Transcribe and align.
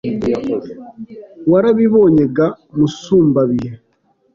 Warabibonye 1.51 2.23
ga 2.35 2.47
Musumbabihe 2.77 3.71